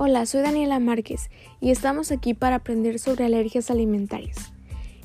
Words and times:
Hola, 0.00 0.26
soy 0.26 0.42
Daniela 0.42 0.78
Márquez 0.78 1.28
y 1.60 1.72
estamos 1.72 2.12
aquí 2.12 2.32
para 2.32 2.54
aprender 2.54 3.00
sobre 3.00 3.24
alergias 3.24 3.68
alimentarias. 3.68 4.52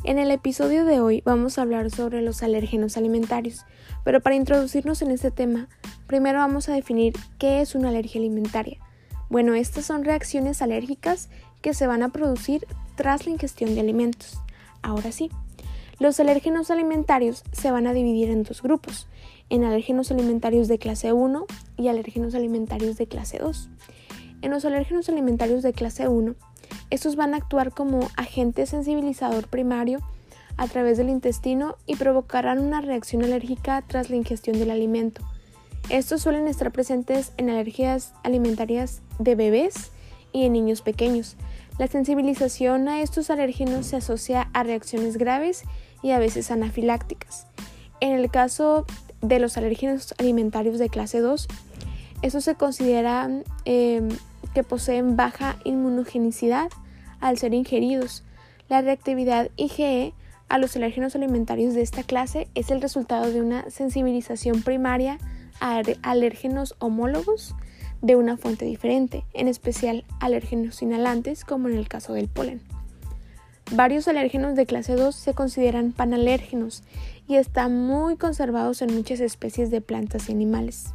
En 0.03 0.19
el 0.19 0.29
episodio 0.29 0.85
de 0.85 0.99
hoy 0.99 1.23
vamos 1.25 1.57
a 1.57 1.63
hablar 1.63 1.89
sobre 1.89 2.21
los 2.21 2.43
alérgenos 2.43 2.95
alimentarios, 2.95 3.65
pero 4.03 4.21
para 4.21 4.35
introducirnos 4.35 5.01
en 5.01 5.09
este 5.09 5.31
tema, 5.31 5.67
primero 6.05 6.37
vamos 6.37 6.69
a 6.69 6.75
definir 6.75 7.15
qué 7.39 7.61
es 7.61 7.73
una 7.73 7.89
alergia 7.89 8.21
alimentaria. 8.21 8.77
Bueno, 9.31 9.55
estas 9.55 9.83
son 9.83 10.05
reacciones 10.05 10.61
alérgicas 10.61 11.27
que 11.63 11.73
se 11.73 11.87
van 11.87 12.03
a 12.03 12.09
producir 12.09 12.67
tras 12.95 13.25
la 13.25 13.31
ingestión 13.31 13.73
de 13.73 13.81
alimentos. 13.81 14.41
Ahora 14.83 15.11
sí, 15.11 15.31
los 15.97 16.19
alérgenos 16.19 16.69
alimentarios 16.69 17.43
se 17.51 17.71
van 17.71 17.87
a 17.87 17.93
dividir 17.93 18.29
en 18.29 18.43
dos 18.43 18.61
grupos, 18.61 19.07
en 19.49 19.63
alérgenos 19.63 20.11
alimentarios 20.11 20.67
de 20.67 20.77
clase 20.77 21.13
1 21.13 21.47
y 21.77 21.87
alérgenos 21.87 22.35
alimentarios 22.35 22.95
de 22.97 23.07
clase 23.07 23.39
2. 23.39 23.71
En 24.43 24.51
los 24.51 24.65
alérgenos 24.65 25.07
alimentarios 25.07 25.63
de 25.63 25.71
clase 25.71 26.09
1, 26.09 26.35
estos 26.89 27.15
van 27.15 27.33
a 27.33 27.37
actuar 27.37 27.71
como 27.71 28.09
agente 28.17 28.65
sensibilizador 28.65 29.47
primario 29.47 29.99
a 30.57 30.67
través 30.67 30.97
del 30.97 31.07
intestino 31.07 31.77
y 31.85 31.95
provocarán 31.95 32.59
una 32.59 32.81
reacción 32.81 33.23
alérgica 33.23 33.81
tras 33.87 34.09
la 34.09 34.17
ingestión 34.17 34.59
del 34.59 34.69
alimento. 34.69 35.21
Estos 35.87 36.23
suelen 36.23 36.49
estar 36.49 36.73
presentes 36.73 37.31
en 37.37 37.49
alergias 37.49 38.11
alimentarias 38.21 39.01
de 39.17 39.35
bebés 39.35 39.91
y 40.33 40.43
en 40.43 40.51
niños 40.51 40.81
pequeños. 40.81 41.37
La 41.79 41.87
sensibilización 41.87 42.89
a 42.89 43.01
estos 43.01 43.29
alérgenos 43.29 43.85
se 43.85 43.95
asocia 43.95 44.49
a 44.51 44.63
reacciones 44.63 45.15
graves 45.15 45.63
y 46.01 46.11
a 46.11 46.19
veces 46.19 46.51
anafilácticas. 46.51 47.47
En 48.01 48.11
el 48.11 48.29
caso 48.29 48.85
de 49.21 49.39
los 49.39 49.55
alérgenos 49.55 50.13
alimentarios 50.17 50.79
de 50.79 50.89
clase 50.89 51.19
2, 51.19 51.47
estos 52.23 52.43
se 52.43 52.55
consideran 52.55 53.45
em, 53.63 54.09
que 54.53 54.63
poseen 54.63 55.15
baja 55.15 55.57
inmunogenicidad 55.63 56.69
al 57.19 57.37
ser 57.37 57.53
ingeridos. 57.53 58.23
La 58.69 58.81
reactividad 58.81 59.49
IgE 59.55 60.13
a 60.49 60.57
los 60.57 60.75
alérgenos 60.75 61.15
alimentarios 61.15 61.73
de 61.73 61.81
esta 61.81 62.03
clase 62.03 62.47
es 62.53 62.69
el 62.69 62.81
resultado 62.81 63.31
de 63.31 63.41
una 63.41 63.69
sensibilización 63.69 64.61
primaria 64.61 65.17
a 65.59 65.81
alérgenos 66.01 66.75
homólogos 66.79 67.55
de 68.01 68.15
una 68.15 68.37
fuente 68.37 68.65
diferente, 68.65 69.23
en 69.33 69.47
especial 69.47 70.03
alérgenos 70.19 70.81
inhalantes 70.81 71.45
como 71.45 71.69
en 71.69 71.77
el 71.77 71.87
caso 71.87 72.13
del 72.13 72.27
polen. 72.27 72.61
Varios 73.71 74.07
alérgenos 74.07 74.55
de 74.55 74.65
clase 74.65 74.95
2 74.95 75.15
se 75.15 75.33
consideran 75.33 75.93
panalérgenos 75.93 76.83
y 77.27 77.35
están 77.35 77.87
muy 77.87 78.17
conservados 78.17 78.81
en 78.81 78.93
muchas 78.93 79.21
especies 79.21 79.71
de 79.71 79.81
plantas 79.81 80.29
y 80.29 80.33
animales. 80.33 80.93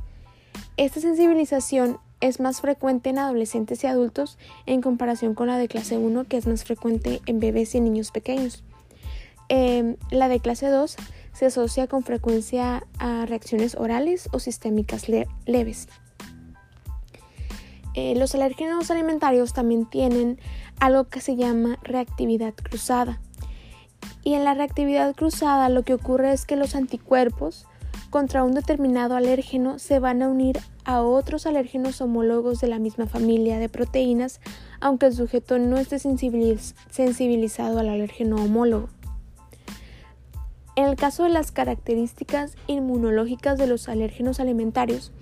Esta 0.76 1.00
sensibilización 1.00 1.98
es 2.20 2.40
más 2.40 2.60
frecuente 2.60 3.10
en 3.10 3.18
adolescentes 3.18 3.84
y 3.84 3.86
adultos 3.86 4.38
en 4.66 4.80
comparación 4.80 5.34
con 5.34 5.46
la 5.46 5.58
de 5.58 5.68
clase 5.68 5.98
1 5.98 6.24
que 6.24 6.36
es 6.36 6.46
más 6.46 6.64
frecuente 6.64 7.20
en 7.26 7.40
bebés 7.40 7.74
y 7.74 7.80
niños 7.80 8.10
pequeños. 8.10 8.64
Em, 9.48 9.96
la 10.10 10.28
de 10.28 10.40
clase 10.40 10.68
2 10.68 10.96
se 11.32 11.46
asocia 11.46 11.86
con 11.86 12.02
frecuencia 12.02 12.84
a 12.98 13.24
reacciones 13.26 13.76
orales 13.76 14.28
o 14.32 14.40
sistémicas 14.40 15.06
leves. 15.46 15.88
Eh, 17.94 18.14
los 18.16 18.34
alérgenos 18.34 18.90
alimentarios 18.90 19.52
también 19.52 19.86
tienen 19.86 20.40
algo 20.80 21.04
que 21.04 21.20
se 21.20 21.36
llama 21.36 21.78
reactividad 21.82 22.54
cruzada. 22.54 23.20
Y 24.24 24.34
en 24.34 24.44
la 24.44 24.54
reactividad 24.54 25.14
cruzada 25.14 25.68
lo 25.68 25.84
que 25.84 25.94
ocurre 25.94 26.32
es 26.32 26.44
que 26.44 26.56
los 26.56 26.74
anticuerpos 26.74 27.67
contra 28.10 28.44
un 28.44 28.54
determinado 28.54 29.16
alérgeno 29.16 29.78
se 29.78 29.98
van 29.98 30.22
a 30.22 30.28
unir 30.28 30.58
a 30.84 31.02
otros 31.02 31.46
alérgenos 31.46 32.00
homólogos 32.00 32.60
de 32.60 32.68
la 32.68 32.78
misma 32.78 33.06
familia 33.06 33.58
de 33.58 33.68
proteínas, 33.68 34.40
aunque 34.80 35.06
el 35.06 35.14
sujeto 35.14 35.58
no 35.58 35.76
esté 35.76 35.98
sensibilizado 35.98 37.78
al 37.78 37.88
alérgeno 37.88 38.36
homólogo. 38.36 38.88
En 40.76 40.84
el 40.84 40.96
caso 40.96 41.24
de 41.24 41.30
las 41.30 41.50
características 41.50 42.54
inmunológicas 42.68 43.58
de 43.58 43.66
los 43.66 43.88
alérgenos 43.88 44.38
alimentarios, 44.38 45.12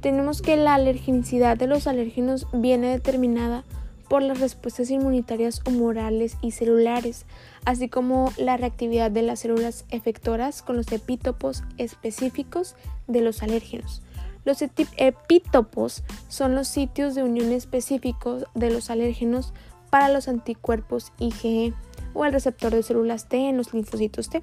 tenemos 0.00 0.42
que 0.42 0.56
la 0.56 0.74
alergenicidad 0.74 1.56
de 1.56 1.66
los 1.66 1.86
alérgenos 1.86 2.46
viene 2.52 2.88
determinada 2.88 3.64
por 4.12 4.22
las 4.22 4.40
respuestas 4.40 4.90
inmunitarias 4.90 5.62
humorales 5.64 6.36
y 6.42 6.50
celulares, 6.50 7.24
así 7.64 7.88
como 7.88 8.30
la 8.36 8.58
reactividad 8.58 9.10
de 9.10 9.22
las 9.22 9.40
células 9.40 9.86
efectoras 9.88 10.60
con 10.60 10.76
los 10.76 10.92
epítopos 10.92 11.64
específicos 11.78 12.76
de 13.06 13.22
los 13.22 13.42
alérgenos. 13.42 14.02
Los 14.44 14.60
epítopos 14.60 16.04
son 16.28 16.54
los 16.54 16.68
sitios 16.68 17.14
de 17.14 17.22
unión 17.22 17.52
específicos 17.52 18.44
de 18.54 18.68
los 18.68 18.90
alérgenos 18.90 19.54
para 19.88 20.10
los 20.10 20.28
anticuerpos 20.28 21.14
IgE 21.18 21.72
o 22.12 22.26
el 22.26 22.34
receptor 22.34 22.70
de 22.70 22.82
células 22.82 23.30
T 23.30 23.48
en 23.48 23.56
los 23.56 23.72
linfocitos 23.72 24.28
T. 24.28 24.42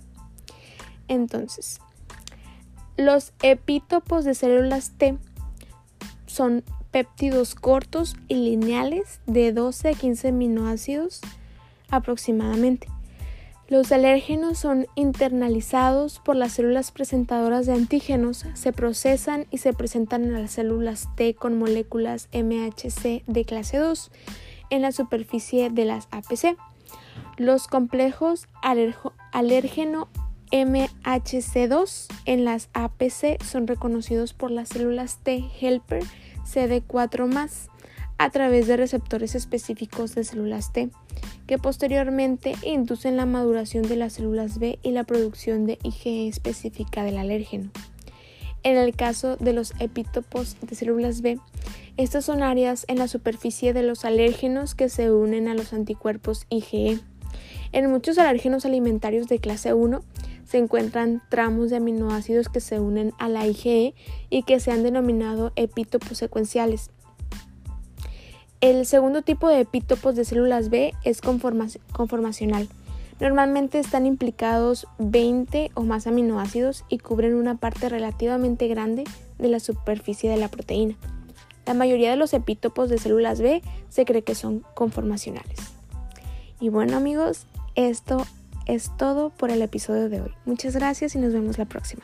Entonces, 1.08 1.79
los 2.97 3.34
epítopos 3.44 4.25
de 4.25 4.34
células 4.34 4.94
T 4.97 5.19
son 6.25 6.63
péptidos 6.92 7.56
cortos 7.56 8.16
y 8.28 8.36
lineales 8.36 9.22
de 9.26 9.52
12 9.54 9.90
a 9.90 9.94
15 9.94 10.30
aminoácidos 10.30 11.22
aproximadamente. 11.90 12.88
Los 13.68 13.92
alérgenos 13.92 14.58
son 14.58 14.88
internalizados 14.96 16.20
por 16.20 16.36
las 16.36 16.54
células 16.54 16.92
presentadoras 16.92 17.68
de 17.68 17.74
antígenos, 17.74 18.46
se 18.56 18.74
procesan 18.74 19.46
y 19.52 19.60
se 19.60 19.74
presentan 19.74 20.24
en 20.24 20.34
las 20.34 20.52
células 20.54 21.08
T 21.16 21.36
con 21.36 21.60
moléculas 21.60 22.30
MHC 22.34 23.24
de 23.28 23.46
clase 23.46 23.78
2 23.78 24.12
en 24.72 24.82
la 24.82 24.92
superficie 24.92 25.70
de 25.70 25.86
las 25.86 26.08
APC. 26.10 26.58
Los 27.38 27.68
complejos 27.68 28.48
alérgeno 29.32 30.08
MHC2 30.52 32.08
en 32.26 32.46
las 32.46 32.70
APC 32.74 33.40
son 33.44 33.68
reconocidos 33.68 34.34
por 34.34 34.50
las 34.50 34.70
células 34.70 35.20
T 35.22 35.46
helper 35.62 36.04
CD4 36.54 37.70
a 38.18 38.30
través 38.32 38.68
de 38.68 38.78
receptores 38.78 39.34
específicos 39.34 40.14
de 40.14 40.24
células 40.24 40.74
T, 40.74 40.90
que 41.48 41.58
posteriormente 41.58 42.54
inducen 42.64 43.16
la 43.16 43.26
maduración 43.26 43.84
de 43.84 43.96
las 43.96 44.14
células 44.14 44.59
B 44.59 44.78
y 44.84 44.92
la 44.92 45.06
producción 45.06 45.66
de 45.66 45.80
IgE 45.84 46.28
específica 46.28 47.04
del 47.04 47.18
alérgeno. 47.18 47.72
En 48.64 48.78
el 48.78 48.94
caso 48.94 49.38
de 49.38 49.54
los 49.54 49.74
epítopos 49.80 50.58
de 50.62 50.76
células 50.76 51.22
B, 51.22 51.40
estas 51.96 52.26
son 52.26 52.44
áreas 52.44 52.84
en 52.90 52.98
la 52.98 53.08
superficie 53.08 53.74
de 53.74 53.84
los 53.84 54.04
alérgenos 54.04 54.76
que 54.76 54.90
se 54.90 55.12
unen 55.12 55.48
a 55.48 55.54
los 55.54 55.72
anticuerpos 55.72 56.46
IgE. 56.50 57.00
En 57.72 57.90
muchos 57.90 58.18
alérgenos 58.18 58.66
alimentarios 58.66 59.28
de 59.28 59.40
clase 59.40 59.74
1, 59.74 60.02
se 60.50 60.58
encuentran 60.58 61.22
tramos 61.30 61.70
de 61.70 61.76
aminoácidos 61.76 62.50
que 62.50 62.60
se 62.60 62.80
unen 62.80 63.14
a 63.20 63.30
la 63.30 63.46
IgE 63.46 63.94
y 64.32 64.42
que 64.42 64.60
se 64.60 64.72
han 64.72 64.82
denominado 64.82 65.52
epítopos 65.56 66.18
secuenciales. 66.18 66.90
El 68.59 68.88
segundo 68.88 69.22
tipo 69.22 69.48
de 69.48 69.59
epítopos 69.59 70.16
de 70.16 70.26
células 70.26 70.70
B 70.70 70.96
es 71.04 71.22
conformacional. 71.22 72.68
Normalmente 73.20 73.78
están 73.78 74.08
implicados 74.08 74.88
20 74.98 75.70
o 75.76 75.84
más 75.84 76.08
aminoácidos 76.08 76.84
y 76.90 76.98
cubren 76.98 77.36
una 77.36 77.58
parte 77.58 77.88
relativamente 77.88 78.68
grande 78.68 79.04
de 79.38 79.50
la 79.50 79.59
superficie 79.59 80.32
de 80.32 80.38
la 80.38 80.48
proteína. 80.48 80.96
La 81.68 81.76
mayoría 81.76 82.09
de 82.09 82.18
los 82.18 82.34
epítopos 82.34 82.90
de 82.90 82.98
células 82.98 83.40
B 83.40 83.62
se 83.90 84.04
cree 84.04 84.24
que 84.24 84.34
son 84.34 84.66
conformacionales. 84.74 85.59
Y 86.59 86.70
bueno 86.70 86.98
amigos, 86.98 87.46
esto 87.76 88.26
es 88.69 88.96
todo 88.97 89.31
por 89.31 89.50
el 89.50 89.62
episodio 89.62 90.09
de 90.09 90.22
hoy. 90.22 90.31
Muchas 90.46 90.75
gracias 90.75 91.16
y 91.16 91.19
nos 91.19 91.34
vemos 91.34 91.57
la 91.57 91.66
próxima. 91.66 92.03